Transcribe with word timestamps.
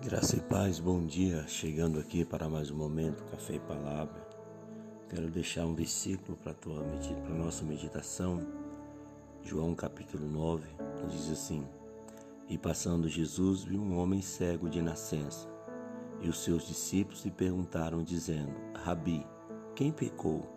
Graça 0.00 0.36
e 0.36 0.40
paz, 0.40 0.78
bom 0.78 1.04
dia. 1.04 1.44
Chegando 1.48 1.98
aqui 1.98 2.24
para 2.24 2.48
mais 2.48 2.70
um 2.70 2.76
momento, 2.76 3.24
Café 3.24 3.54
e 3.54 3.58
Palavra. 3.58 4.24
Quero 5.10 5.28
deixar 5.28 5.66
um 5.66 5.74
versículo 5.74 6.38
para 6.38 6.54
a 6.54 7.34
nossa 7.34 7.64
meditação. 7.64 8.46
João 9.42 9.74
capítulo 9.74 10.28
9 10.28 10.68
nos 11.02 11.12
diz 11.12 11.32
assim: 11.32 11.66
E 12.48 12.56
passando 12.56 13.08
Jesus 13.08 13.64
viu 13.64 13.82
um 13.82 13.98
homem 13.98 14.22
cego 14.22 14.70
de 14.70 14.80
nascença. 14.80 15.48
E 16.22 16.28
os 16.28 16.44
seus 16.44 16.68
discípulos 16.68 17.24
lhe 17.24 17.32
perguntaram, 17.32 18.04
dizendo: 18.04 18.54
Rabi, 18.74 19.26
quem 19.74 19.90
pecou, 19.90 20.48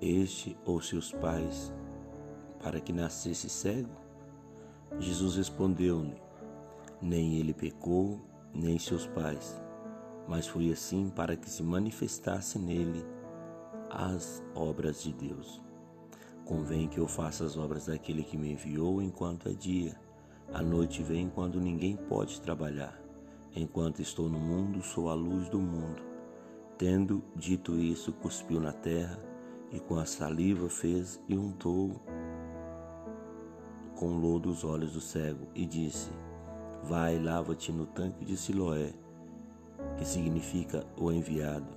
este 0.00 0.56
ou 0.64 0.80
seus 0.80 1.10
pais, 1.10 1.72
para 2.62 2.80
que 2.80 2.92
nascesse 2.92 3.48
cego? 3.48 3.90
Jesus 5.00 5.34
respondeu-lhe: 5.34 6.22
Nem 7.02 7.34
ele 7.34 7.52
pecou, 7.52 8.29
nem 8.54 8.78
seus 8.78 9.06
pais, 9.06 9.60
mas 10.28 10.46
foi 10.46 10.70
assim 10.70 11.10
para 11.10 11.36
que 11.36 11.48
se 11.48 11.62
manifestasse 11.62 12.58
nele 12.58 13.04
as 13.90 14.42
obras 14.54 15.02
de 15.02 15.12
Deus. 15.12 15.60
Convém 16.44 16.88
que 16.88 16.98
eu 16.98 17.06
faça 17.06 17.44
as 17.44 17.56
obras 17.56 17.86
daquele 17.86 18.24
que 18.24 18.36
me 18.36 18.52
enviou 18.52 19.00
enquanto 19.02 19.48
é 19.48 19.52
dia. 19.52 19.94
A 20.52 20.62
noite 20.62 21.02
vem 21.02 21.28
quando 21.28 21.60
ninguém 21.60 21.96
pode 21.96 22.40
trabalhar. 22.40 23.00
Enquanto 23.54 24.00
estou 24.00 24.28
no 24.28 24.38
mundo, 24.38 24.82
sou 24.82 25.08
a 25.08 25.14
luz 25.14 25.48
do 25.48 25.60
mundo. 25.60 26.02
Tendo 26.76 27.22
dito 27.36 27.78
isso, 27.78 28.12
cuspiu 28.12 28.60
na 28.60 28.72
terra 28.72 29.18
e 29.70 29.78
com 29.78 29.96
a 29.96 30.04
saliva 30.04 30.68
fez 30.68 31.20
e 31.28 31.36
untou 31.36 32.00
com 33.94 34.18
lodo 34.18 34.48
os 34.48 34.64
olhos 34.64 34.92
do 34.92 35.00
cego 35.00 35.46
e 35.54 35.66
disse: 35.66 36.10
Vai, 36.84 37.18
lava-te 37.18 37.70
no 37.70 37.86
tanque 37.86 38.24
de 38.24 38.36
Siloé, 38.36 38.92
que 39.96 40.04
significa 40.04 40.86
o 40.96 41.12
enviado. 41.12 41.68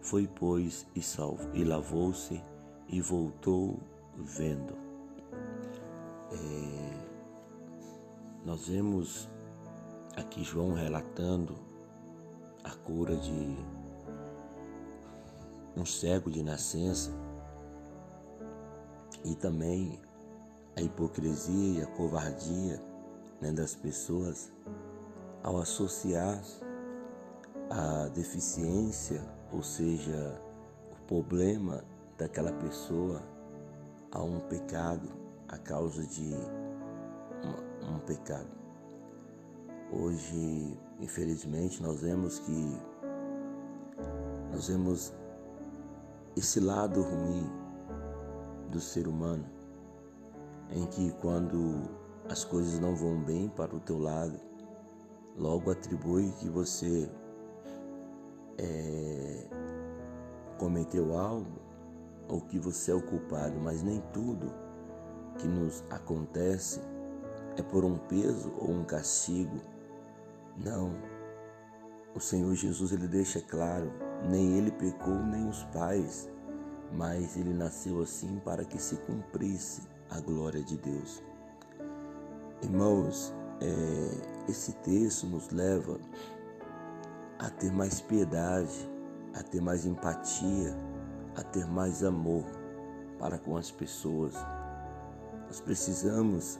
Foi, 0.00 0.26
pois, 0.26 0.86
e 0.94 1.02
salvo, 1.02 1.48
e 1.54 1.64
lavou-se 1.64 2.42
e 2.88 3.00
voltou 3.00 3.78
vendo. 4.16 4.74
É, 6.32 7.04
nós 8.44 8.68
vemos 8.68 9.28
aqui 10.16 10.44
João 10.44 10.72
relatando 10.72 11.54
a 12.62 12.70
cura 12.70 13.16
de 13.16 13.56
um 15.76 15.84
cego 15.84 16.30
de 16.30 16.42
nascença 16.42 17.10
e 19.24 19.34
também 19.34 20.00
a 20.76 20.80
hipocrisia 20.80 21.80
e 21.80 21.82
a 21.82 21.86
covardia 21.86 22.80
né, 23.44 23.52
das 23.52 23.74
pessoas 23.74 24.50
ao 25.42 25.58
associar 25.58 26.42
a 27.70 28.08
deficiência, 28.08 29.20
ou 29.52 29.62
seja, 29.62 30.40
o 30.90 31.06
problema 31.06 31.84
daquela 32.16 32.52
pessoa 32.52 33.20
a 34.10 34.22
um 34.22 34.40
pecado, 34.40 35.10
a 35.48 35.58
causa 35.58 36.06
de 36.06 36.34
um, 37.86 37.98
pecado. 38.06 38.48
Hoje, 39.92 40.78
infelizmente, 40.98 41.82
nós 41.82 42.00
vemos 42.00 42.38
que 42.38 42.80
nós 44.50 44.68
vemos 44.68 45.12
esse 46.34 46.60
lado 46.60 47.02
ruim 47.02 47.46
do 48.70 48.80
ser 48.80 49.06
humano, 49.06 49.44
em 50.70 50.86
que 50.86 51.12
quando 51.20 52.03
as 52.28 52.44
coisas 52.44 52.78
não 52.78 52.94
vão 52.94 53.22
bem 53.22 53.48
para 53.48 53.74
o 53.74 53.80
teu 53.80 53.98
lado, 53.98 54.38
logo 55.36 55.70
atribui 55.70 56.32
que 56.38 56.48
você 56.48 57.10
é, 58.58 59.48
cometeu 60.58 61.16
algo 61.18 61.60
ou 62.28 62.40
que 62.40 62.58
você 62.58 62.90
é 62.90 62.94
o 62.94 63.02
culpado, 63.02 63.60
mas 63.60 63.82
nem 63.82 64.00
tudo 64.12 64.52
que 65.38 65.46
nos 65.46 65.84
acontece 65.90 66.80
é 67.56 67.62
por 67.62 67.84
um 67.84 67.96
peso 67.96 68.52
ou 68.58 68.70
um 68.70 68.84
castigo. 68.84 69.58
Não. 70.56 70.92
O 72.14 72.20
Senhor 72.20 72.54
Jesus 72.54 72.92
ele 72.92 73.08
deixa 73.08 73.40
claro, 73.40 73.92
nem 74.28 74.56
ele 74.56 74.70
pecou 74.70 75.14
nem 75.14 75.48
os 75.48 75.64
pais, 75.64 76.30
mas 76.92 77.36
ele 77.36 77.52
nasceu 77.52 78.00
assim 78.00 78.40
para 78.44 78.64
que 78.64 78.80
se 78.80 78.96
cumprisse 78.98 79.82
a 80.10 80.20
glória 80.20 80.62
de 80.62 80.76
Deus. 80.76 81.22
Irmãos, 82.64 83.34
é, 83.60 84.50
esse 84.50 84.72
texto 84.76 85.26
nos 85.26 85.50
leva 85.50 86.00
a 87.38 87.50
ter 87.50 87.70
mais 87.70 88.00
piedade, 88.00 88.90
a 89.34 89.42
ter 89.42 89.60
mais 89.60 89.84
empatia, 89.84 90.74
a 91.36 91.42
ter 91.42 91.66
mais 91.66 92.02
amor 92.02 92.42
para 93.18 93.38
com 93.38 93.58
as 93.58 93.70
pessoas. 93.70 94.32
Nós 95.46 95.60
precisamos 95.60 96.58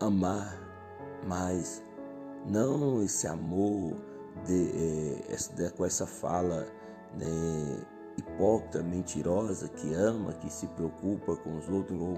amar 0.00 0.58
mais, 1.26 1.84
não 2.46 3.02
esse 3.02 3.26
amor 3.26 3.94
de, 4.46 5.20
é, 5.60 5.70
com 5.76 5.84
essa 5.84 6.06
fala 6.06 6.66
né, 7.18 7.26
hipócrita, 8.18 8.82
mentirosa, 8.82 9.68
que 9.68 9.92
ama, 9.94 10.32
que 10.32 10.50
se 10.50 10.66
preocupa 10.68 11.36
com 11.36 11.56
os 11.56 11.68
outros, 11.68 12.00
ou 12.00 12.14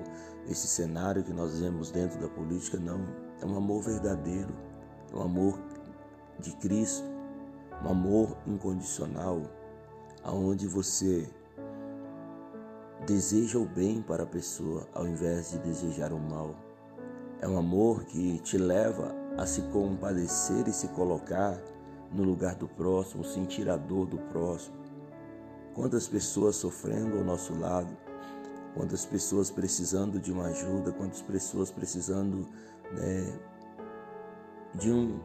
esse 0.48 0.66
cenário 0.66 1.22
que 1.22 1.32
nós 1.32 1.60
vemos 1.60 1.91
dentro 1.91 2.20
da 2.20 2.28
política, 2.28 2.78
não. 2.78 3.06
É 3.41 3.47
um 3.47 3.56
amor 3.56 3.82
verdadeiro, 3.82 4.54
é 5.12 5.16
um 5.16 5.22
amor 5.22 5.59
de 6.38 6.53
Cristo, 6.56 7.06
um 7.84 7.91
amor 7.91 8.36
incondicional, 8.47 9.42
aonde 10.22 10.66
você 10.66 11.28
deseja 13.06 13.59
o 13.59 13.65
bem 13.65 14.03
para 14.03 14.25
a 14.25 14.26
pessoa 14.26 14.88
ao 14.92 15.06
invés 15.06 15.50
de 15.50 15.59
desejar 15.59 16.12
o 16.12 16.19
mal. 16.19 16.54
É 17.41 17.48
um 17.48 17.56
amor 17.56 18.04
que 18.04 18.38
te 18.41 18.59
leva 18.59 19.15
a 19.36 19.47
se 19.47 19.62
compadecer 19.70 20.66
e 20.66 20.72
se 20.72 20.88
colocar 20.88 21.56
no 22.12 22.25
lugar 22.25 22.56
do 22.56 22.66
próximo, 22.66 23.22
sentir 23.22 23.69
a 23.69 23.76
dor 23.76 24.06
do 24.06 24.19
próximo 24.19 24.88
Quantas 25.78 26.09
pessoas 26.09 26.56
sofrendo 26.56 27.19
ao 27.19 27.25
nosso 27.25 27.56
lado, 27.56 27.97
quantas 28.75 29.06
pessoas 29.06 29.49
precisando 29.49 30.19
de 30.19 30.33
uma 30.33 30.47
ajuda, 30.47 30.91
quantas 30.91 31.22
pessoas 31.22 31.71
precisando 31.71 32.49
né, 32.91 33.39
de 34.75 34.91
um, 34.91 35.21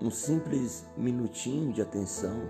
um 0.00 0.10
simples 0.10 0.86
minutinho 0.96 1.74
de 1.74 1.82
atenção. 1.82 2.40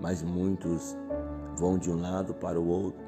Mas 0.00 0.22
muitos 0.22 0.96
vão 1.54 1.76
de 1.76 1.90
um 1.90 2.00
lado 2.00 2.32
para 2.32 2.58
o 2.58 2.66
outro, 2.66 3.04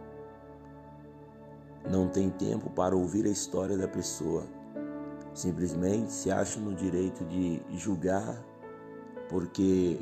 não 1.90 2.06
tem 2.06 2.28
tempo 2.28 2.68
para 2.68 2.94
ouvir 2.94 3.24
a 3.24 3.30
história 3.30 3.78
da 3.78 3.88
pessoa, 3.88 4.46
simplesmente 5.32 6.12
se 6.12 6.30
acham 6.30 6.62
no 6.62 6.74
direito 6.74 7.24
de 7.24 7.62
julgar 7.70 8.38
porque 9.28 9.98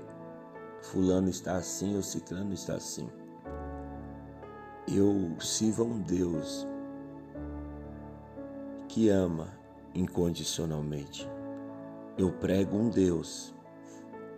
fulano 0.82 1.28
está 1.28 1.56
assim 1.56 1.96
ou 1.96 2.02
ciclano 2.02 2.52
está 2.52 2.74
assim. 2.74 3.08
Eu 4.86 5.36
sirvo 5.40 5.84
a 5.84 5.86
um 5.86 6.00
Deus 6.00 6.66
que 8.88 9.08
ama 9.08 9.48
incondicionalmente. 9.94 11.28
Eu 12.18 12.32
prego 12.32 12.76
um 12.76 12.90
Deus 12.90 13.54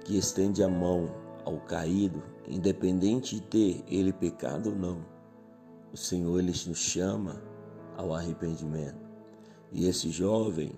que 0.05 0.17
estende 0.17 0.63
a 0.63 0.69
mão 0.69 1.09
ao 1.45 1.59
caído, 1.61 2.23
independente 2.47 3.37
de 3.37 3.43
ter 3.43 3.85
ele 3.89 4.13
pecado 4.13 4.71
ou 4.71 4.77
não. 4.77 5.05
O 5.93 5.97
Senhor 5.97 6.39
ele 6.39 6.53
nos 6.67 6.79
chama 6.79 7.43
ao 7.97 8.15
arrependimento. 8.15 9.05
E 9.73 9.89
esse 9.89 10.11
jovem, 10.11 10.73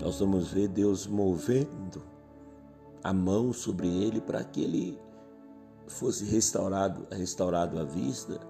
nós 0.00 0.18
vamos 0.18 0.50
ver 0.50 0.68
Deus 0.68 1.06
movendo 1.06 2.02
a 3.02 3.12
mão 3.12 3.52
sobre 3.52 3.86
ele 3.86 4.20
para 4.20 4.42
que 4.42 4.62
ele 4.62 4.98
fosse 5.86 6.24
restaurado, 6.24 7.06
restaurado 7.10 7.78
à 7.78 7.84
vista 7.84 8.40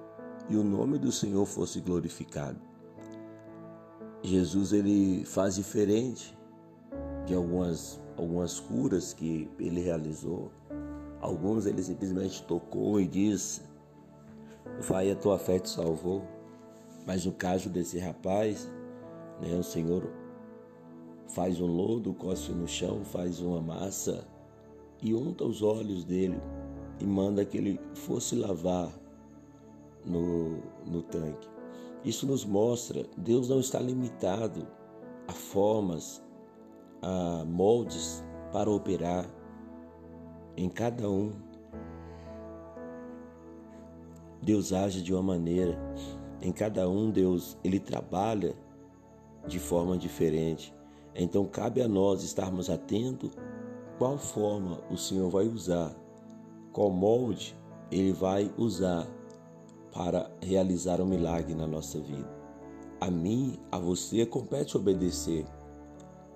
e 0.49 0.57
o 0.57 0.65
nome 0.65 0.99
do 0.99 1.13
Senhor 1.13 1.47
fosse 1.47 1.81
glorificado. 1.81 2.61
Jesus 4.23 4.73
ele 4.73 5.25
faz 5.25 5.55
diferente 5.55 6.37
de 7.27 7.35
algumas 7.35 8.01
algumas 8.17 8.61
curas 8.61 9.15
que 9.15 9.51
ele 9.59 9.81
realizou. 9.81 10.51
Alguns 11.21 11.65
ele 11.65 11.83
simplesmente 11.83 12.43
tocou 12.43 13.01
e 13.01 13.07
disse: 13.07 13.63
"Vai, 14.81 15.11
a 15.11 15.17
tua 15.17 15.39
fé 15.39 15.59
te 15.59 15.71
salvou". 15.71 16.23
Mas 17.07 17.25
no 17.25 17.33
caso 17.33 17.71
desse 17.71 17.99
rapaz, 17.99 18.71
né, 19.41 19.57
o 19.57 19.63
Senhor 19.63 20.11
faz 21.29 21.61
um 21.61 21.67
lodo, 21.67 22.13
cospe 22.13 22.53
no 22.53 22.69
chão, 22.69 23.05
faz 23.05 23.41
uma 23.41 23.61
massa 23.61 24.27
e 25.03 25.15
unta 25.15 25.45
os 25.45 25.63
olhos 25.63 26.05
dele 26.05 26.41
e 27.01 27.05
manda 27.05 27.45
que 27.45 27.57
ele 27.57 27.81
fosse 27.95 28.35
lavar 28.37 28.91
no, 30.05 30.59
no 30.87 31.03
tanque. 31.03 31.49
Isso 32.05 32.27
nos 32.27 32.45
mostra, 32.45 33.07
Deus 33.17 33.49
não 33.49 33.61
está 33.61 33.79
limitado 33.79 34.67
a 35.27 35.33
formas, 35.33 36.23
há 37.03 37.45
moldes 37.47 38.25
para 38.53 38.71
operar 38.71 39.29
em 40.57 40.69
cada 40.69 41.09
um. 41.09 41.33
Deus 44.43 44.73
age 44.73 45.03
de 45.03 45.13
uma 45.13 45.23
maneira, 45.23 45.79
em 46.41 46.51
cada 46.51 46.89
um 46.89 47.11
Deus 47.11 47.57
ele 47.63 47.79
trabalha 47.79 48.55
de 49.47 49.59
forma 49.59 49.97
diferente. 49.99 50.75
Então 51.15 51.45
cabe 51.45 51.83
a 51.83 51.89
nós 51.89 52.23
estarmos 52.23 52.71
atentos 52.71 53.31
qual 53.99 54.17
forma 54.17 54.81
o 54.91 54.97
Senhor 54.97 55.29
vai 55.29 55.47
usar, 55.47 55.95
qual 56.73 56.91
molde 56.91 57.57
ele 57.91 58.13
vai 58.13 58.53
usar 58.57 59.07
para 59.93 60.31
realizar 60.41 61.01
um 61.01 61.07
milagre 61.07 61.55
na 61.55 61.67
nossa 61.67 61.99
vida. 62.01 62.29
A 63.01 63.11
mim, 63.11 63.59
a 63.73 63.79
você 63.79 64.25
compete 64.25 64.77
obedecer. 64.77 65.45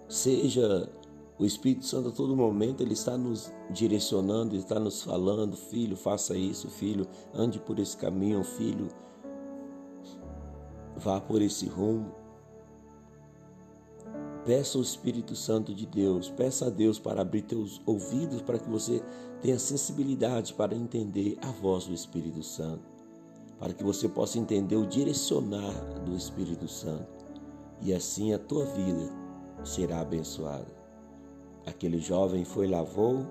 Seja 0.09 0.89
o 1.39 1.45
Espírito 1.45 1.85
Santo 1.85 2.09
a 2.09 2.13
todo 2.13 2.37
momento, 2.37 2.83
ele 2.83 2.95
está 2.95 3.17
nos 3.17 3.53
direcionando, 3.71 4.55
ele 4.55 4.63
está 4.63 4.79
nos 4.79 5.03
falando, 5.03 5.57
filho, 5.57 5.97
faça 5.97 6.37
isso, 6.37 6.69
filho, 6.69 7.07
ande 7.35 7.59
por 7.59 7.79
esse 7.79 7.97
caminho, 7.97 8.43
filho, 8.45 8.89
vá 10.97 11.21
por 11.21 11.43
esse 11.43 11.67
rumo. 11.67 12.24
Peça 14.45 14.77
ao 14.77 14.83
Espírito 14.83 15.35
Santo 15.35 15.75
de 15.75 15.87
Deus, 15.87 16.29
peça 16.29 16.67
a 16.67 16.71
Deus 16.71 16.99
para 16.99 17.23
abrir 17.23 17.41
teus 17.41 17.81
ouvidos 17.87 18.43
para 18.43 18.59
que 18.59 18.69
você 18.69 19.03
tenha 19.41 19.59
sensibilidade 19.59 20.53
para 20.53 20.75
entender 20.75 21.39
a 21.41 21.51
voz 21.51 21.87
do 21.87 21.95
Espírito 21.95 22.43
Santo, 22.43 22.83
para 23.59 23.73
que 23.73 23.83
você 23.83 24.07
possa 24.07 24.39
entender 24.39 24.77
o 24.77 24.87
direcionar 24.87 25.73
do 26.05 26.15
Espírito 26.15 26.69
Santo 26.69 27.09
e 27.81 27.95
assim 27.95 28.35
a 28.35 28.39
tua 28.39 28.67
vida 28.67 29.11
será 29.65 30.01
abençoada. 30.01 30.71
Aquele 31.67 31.99
jovem 31.99 32.45
foi 32.45 32.67
lavou, 32.67 33.27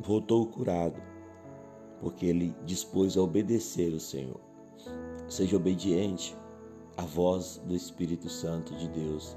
voltou 0.00 0.46
curado, 0.46 1.00
porque 2.00 2.26
ele 2.26 2.56
dispôs 2.66 3.16
a 3.16 3.22
obedecer 3.22 3.92
o 3.94 4.00
Senhor. 4.00 4.40
Seja 5.28 5.56
obediente 5.56 6.36
a 7.00 7.04
voz 7.06 7.58
do 7.64 7.74
Espírito 7.74 8.28
Santo 8.28 8.74
de 8.74 8.86
Deus 8.86 9.34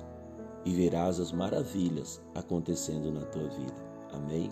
e 0.65 0.73
verás 0.73 1.17
as 1.17 1.31
maravilhas 1.31 2.21
acontecendo 2.35 3.09
na 3.09 3.21
tua 3.21 3.47
vida. 3.47 3.73
Amém? 4.11 4.51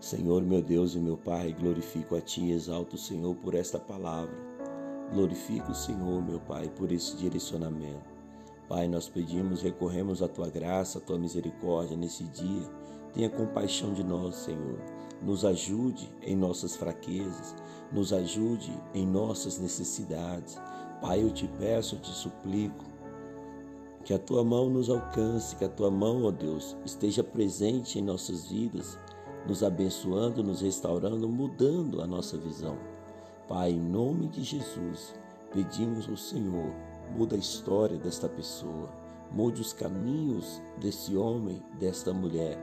Senhor, 0.00 0.42
meu 0.42 0.62
Deus 0.62 0.94
e 0.94 0.98
meu 0.98 1.18
Pai, 1.18 1.52
glorifico 1.52 2.16
a 2.16 2.22
Ti 2.22 2.50
exalto 2.50 2.96
o 2.96 2.98
Senhor 2.98 3.34
por 3.34 3.54
esta 3.54 3.78
palavra. 3.78 4.34
Glorifico 5.12 5.72
o 5.72 5.74
Senhor, 5.74 6.22
meu 6.24 6.40
Pai, 6.40 6.66
por 6.70 6.90
esse 6.90 7.14
direcionamento. 7.14 8.14
Pai, 8.70 8.88
nós 8.88 9.06
pedimos, 9.06 9.60
recorremos 9.60 10.22
à 10.22 10.28
Tua 10.28 10.48
graça, 10.48 10.96
à 10.96 11.02
Tua 11.02 11.18
misericórdia 11.18 11.94
nesse 11.94 12.24
dia. 12.24 12.70
Tenha 13.12 13.28
compaixão 13.28 13.92
de 13.92 14.02
nós, 14.02 14.36
Senhor. 14.36 14.78
Nos 15.20 15.44
ajude 15.44 16.10
em 16.22 16.34
nossas 16.34 16.74
fraquezas, 16.74 17.54
nos 17.92 18.14
ajude 18.14 18.72
em 18.94 19.06
nossas 19.06 19.58
necessidades 19.58 20.58
Pai, 21.06 21.22
eu 21.22 21.30
te 21.30 21.46
peço, 21.46 21.96
eu 21.96 22.00
te 22.00 22.08
suplico, 22.08 22.82
que 24.06 24.14
a 24.14 24.18
tua 24.18 24.42
mão 24.42 24.70
nos 24.70 24.88
alcance, 24.88 25.54
que 25.54 25.62
a 25.62 25.68
tua 25.68 25.90
mão, 25.90 26.24
ó 26.24 26.30
Deus, 26.30 26.74
esteja 26.82 27.22
presente 27.22 27.98
em 27.98 28.02
nossas 28.02 28.46
vidas, 28.46 28.98
nos 29.46 29.62
abençoando, 29.62 30.42
nos 30.42 30.62
restaurando, 30.62 31.28
mudando 31.28 32.00
a 32.00 32.06
nossa 32.06 32.38
visão. 32.38 32.78
Pai, 33.46 33.72
em 33.72 33.78
nome 33.78 34.28
de 34.28 34.42
Jesus, 34.42 35.14
pedimos 35.52 36.08
ao 36.08 36.16
Senhor, 36.16 36.72
muda 37.14 37.36
a 37.36 37.38
história 37.38 37.98
desta 37.98 38.26
pessoa, 38.26 38.88
mude 39.30 39.60
os 39.60 39.74
caminhos 39.74 40.58
desse 40.80 41.14
homem, 41.14 41.62
desta 41.78 42.14
mulher. 42.14 42.58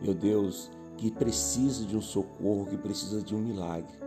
Meu 0.00 0.14
Deus, 0.14 0.70
que 0.96 1.10
precisa 1.10 1.84
de 1.84 1.96
um 1.96 2.00
socorro, 2.00 2.66
que 2.66 2.78
precisa 2.78 3.20
de 3.20 3.34
um 3.34 3.40
milagre. 3.40 3.98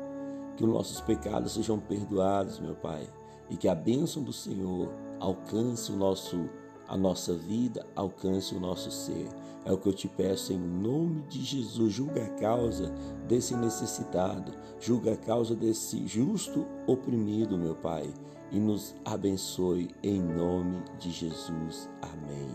Que 0.56 0.63
os 0.63 0.69
nossos 0.69 1.01
pecados 1.01 1.51
sejam 1.51 1.77
perdoados, 1.77 2.62
meu 2.62 2.75
Pai 2.75 3.09
e 3.53 3.57
que 3.57 3.67
a 3.67 3.75
bênção 3.75 4.23
do 4.23 4.33
Senhor 4.33 4.91
alcance 5.19 5.91
o 5.91 5.95
nosso 5.95 6.50
a 6.85 6.97
nossa 6.97 7.33
vida, 7.33 7.85
alcance 7.95 8.53
o 8.53 8.59
nosso 8.59 8.91
ser. 8.91 9.29
É 9.63 9.71
o 9.71 9.77
que 9.77 9.88
eu 9.88 9.94
te 9.94 10.07
peço 10.07 10.51
em 10.51 10.59
nome 10.59 11.21
de 11.29 11.41
Jesus. 11.41 11.94
Julga 11.94 12.25
a 12.25 12.29
causa 12.31 12.94
desse 13.25 13.55
necessitado, 13.55 14.51
julga 14.79 15.13
a 15.13 15.17
causa 15.17 15.55
desse 15.55 16.05
justo 16.05 16.67
oprimido, 16.85 17.57
meu 17.57 17.73
Pai, 17.73 18.13
e 18.51 18.59
nos 18.59 18.94
abençoe 19.05 19.89
em 20.03 20.21
nome 20.21 20.83
de 21.00 21.09
Jesus. 21.09 21.89
Amém. 22.01 22.50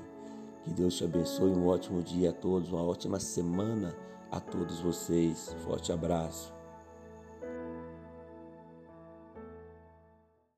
Que 0.63 0.71
Deus 0.75 0.97
te 0.97 1.05
abençoe. 1.05 1.51
Um 1.51 1.67
ótimo 1.67 2.03
dia 2.03 2.31
a 2.31 2.35
todos, 2.35 2.71
uma 2.71 2.83
ótima 2.83 3.19
semana 3.19 3.97
a 4.31 4.39
todos 4.39 4.81
vocês. 4.81 5.57
Forte 5.65 5.91
abraço. 5.91 6.58